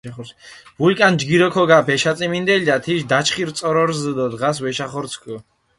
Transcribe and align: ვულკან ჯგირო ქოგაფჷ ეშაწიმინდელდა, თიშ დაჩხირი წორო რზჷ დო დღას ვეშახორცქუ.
ვულკან 0.81 1.13
ჯგირო 1.23 1.47
ქოგაფჷ 1.55 1.91
ეშაწიმინდელდა, 1.95 2.75
თიშ 2.83 3.01
დაჩხირი 3.11 3.53
წორო 3.57 3.83
რზჷ 3.89 4.11
დო 4.17 4.25
დღას 4.33 4.57
ვეშახორცქუ. 4.63 5.35